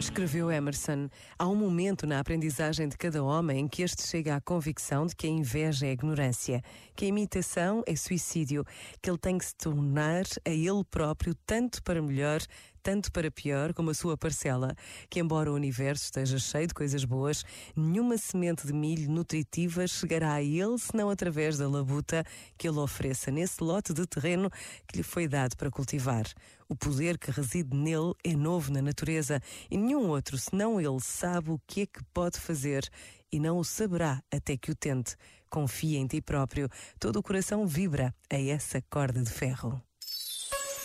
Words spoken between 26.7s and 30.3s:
poder que reside nele é novo na natureza e nenhum